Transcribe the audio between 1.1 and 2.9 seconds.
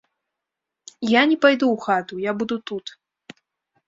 не пайду ў хату, я буду тут.